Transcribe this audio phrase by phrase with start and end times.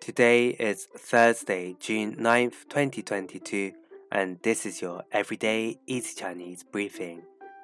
[0.00, 3.72] Today is Thursday, June 9th, 2022,
[4.12, 7.22] and this is your Everyday Easy Chinese briefing.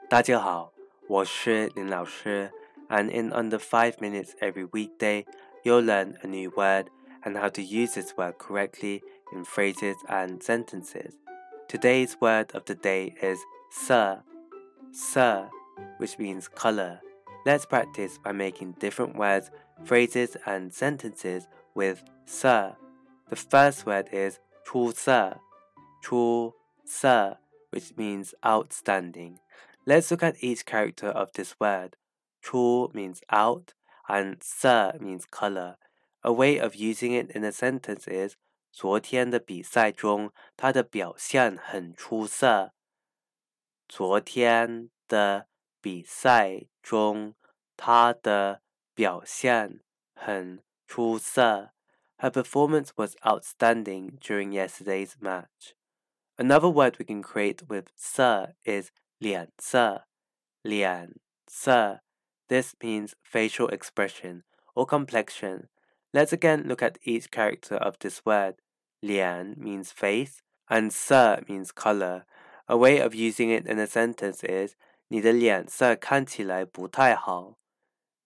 [0.09, 0.73] 大家好，
[1.07, 2.51] 我是林老师,
[2.89, 5.25] and in under 5 minutes every weekday,
[5.63, 6.87] you'll learn a new word
[7.23, 11.15] and how to use this word correctly in phrases and sentences.
[11.69, 13.39] Today's word of the day is
[13.71, 14.23] sir,
[14.91, 15.49] sir,
[15.99, 17.01] which means color.
[17.47, 19.51] Let's practice by making different words,
[19.85, 22.77] phrases, and sentences with sir.
[23.29, 25.41] The first word is 出色,
[26.03, 26.55] 出
[26.85, 27.39] 色,
[27.71, 29.39] which means outstanding.
[29.85, 31.97] Let's look at each character of this word.
[32.43, 33.75] 出 means out,
[34.09, 35.77] and 色 means color.
[36.23, 38.37] A way of using it in a sentence is
[38.73, 42.73] 昨天的比赛中，他的表现很出色。
[43.89, 45.49] 昨天的
[45.81, 47.35] 比赛中，
[47.77, 48.63] 他的
[48.95, 49.81] 表现
[50.15, 51.73] 很 出色。
[52.19, 55.75] Her performance was outstanding during yesterday's match.
[56.37, 60.05] Another word we can create with 色 is 脸色,
[60.63, 61.15] 脸
[61.47, 62.01] 色.
[62.49, 64.43] This means facial expression
[64.75, 65.69] or complexion.
[66.13, 68.57] Let's again look at each character of this word.
[69.03, 72.25] 脸 means face and 色 means color.
[72.67, 74.75] A way of using it in a sentence is
[75.09, 77.59] 你的脸色看起来不太好。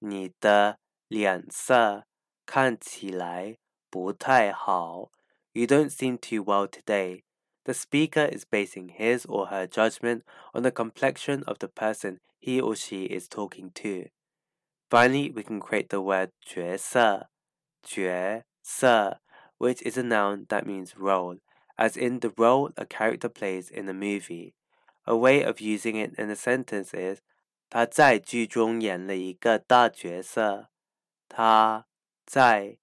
[0.01, 2.07] 你的脸色
[2.49, 3.59] 看起来
[3.91, 5.11] 不太好。
[5.53, 7.23] You don't seem too well today.
[7.65, 10.23] The speaker is basing his or her judgment
[10.53, 14.11] on the complexion of the person he or she is talking to.
[14.91, 17.29] Finally, we can create the word 角色,
[17.83, 19.21] 角色,
[19.59, 21.39] which is a noun that means role,
[21.79, 24.55] as in the role a character plays in a movie.
[25.07, 27.21] A way of using it in a sentence is
[27.71, 30.69] 他在剧中演了一个大角色。
[31.29, 31.87] 他
[32.29, 32.79] 在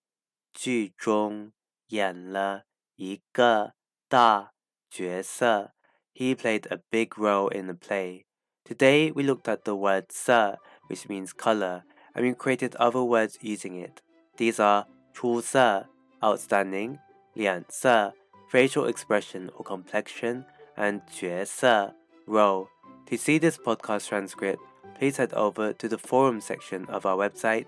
[0.54, 1.52] 剧中
[1.88, 2.64] 演了
[2.96, 3.74] 一个
[4.08, 4.52] 大
[4.90, 5.74] 角色。
[6.14, 8.26] He played a big role in the play.
[8.64, 13.38] Today we looked at the word 色, which means color, and we created other words
[13.42, 14.02] using it.
[14.38, 15.88] These are 出色
[16.22, 17.00] outstanding,
[17.34, 18.14] 脸色
[18.52, 22.68] facial expression or complexion, and 角色 role.
[23.08, 24.60] To see this podcast transcript,
[24.98, 27.68] please head over to the forum section of our website